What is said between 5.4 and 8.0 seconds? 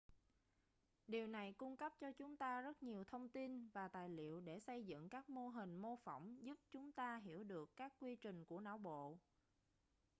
hình mô phỏng giúp chúng ta hiểu được các